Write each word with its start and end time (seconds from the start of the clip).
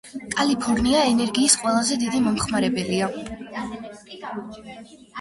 კალიფორნია 0.35 1.03
ენერგიის 1.09 1.59
ყველაზე 1.65 1.99
დიდი 2.05 2.23
მომხმარებელია. 2.25 3.13